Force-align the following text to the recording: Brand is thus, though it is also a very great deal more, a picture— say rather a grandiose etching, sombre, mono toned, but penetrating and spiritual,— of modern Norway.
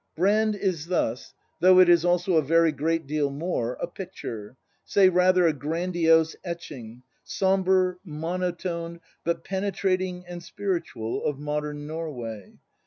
Brand 0.15 0.55
is 0.55 0.87
thus, 0.87 1.35
though 1.59 1.79
it 1.79 1.87
is 1.87 2.03
also 2.03 2.35
a 2.35 2.41
very 2.41 2.71
great 2.71 3.05
deal 3.05 3.29
more, 3.29 3.73
a 3.73 3.85
picture— 3.85 4.57
say 4.83 5.09
rather 5.09 5.45
a 5.45 5.53
grandiose 5.53 6.35
etching, 6.43 7.03
sombre, 7.23 7.97
mono 8.03 8.49
toned, 8.51 8.99
but 9.23 9.43
penetrating 9.43 10.25
and 10.27 10.41
spiritual,— 10.41 11.23
of 11.25 11.37
modern 11.37 11.85
Norway. 11.85 12.53